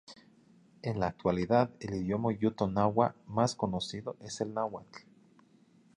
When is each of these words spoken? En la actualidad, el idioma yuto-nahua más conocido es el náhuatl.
En 0.81 0.99
la 0.99 1.05
actualidad, 1.09 1.69
el 1.79 1.93
idioma 1.93 2.31
yuto-nahua 2.31 3.13
más 3.27 3.53
conocido 3.53 4.17
es 4.19 4.41
el 4.41 4.51
náhuatl. 4.51 5.03